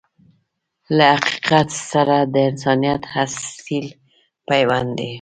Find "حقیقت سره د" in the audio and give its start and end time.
1.23-2.35